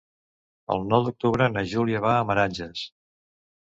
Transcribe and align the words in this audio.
El 0.77 0.81
nou 0.93 1.05
d'octubre 1.09 1.51
na 1.59 1.65
Júlia 1.77 2.05
va 2.09 2.17
a 2.19 2.27
Meranges. 2.35 2.87